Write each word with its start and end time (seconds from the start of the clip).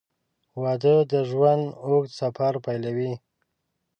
•واده 0.61 0.95
د 1.11 1.13
ژوند 1.29 1.63
اوږد 1.85 2.11
سفر 2.21 2.53
پیلوي. 2.65 3.13